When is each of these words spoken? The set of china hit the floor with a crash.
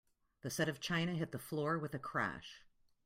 The 0.41 0.49
set 0.49 0.67
of 0.67 0.79
china 0.79 1.13
hit 1.13 1.31
the 1.31 1.37
floor 1.37 1.77
with 1.77 1.93
a 1.93 1.99
crash. 1.99 2.63